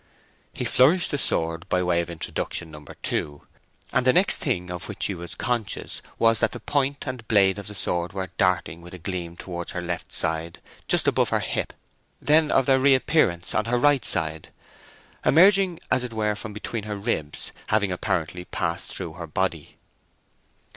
[0.51, 3.45] He flourished the sword by way of introduction number two,
[3.93, 7.59] and the next thing of which she was conscious was that the point and blade
[7.59, 11.39] of the sword were darting with a gleam towards her left side, just above her
[11.39, 11.71] hip;
[12.19, 14.49] then of their reappearance on her right side,
[15.23, 19.77] emerging as it were from between her ribs, having apparently passed through her body.